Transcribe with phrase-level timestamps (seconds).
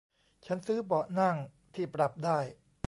[0.45, 1.37] ฉันซื้อเบาะนั่ง
[1.75, 2.39] ที่ปรับได้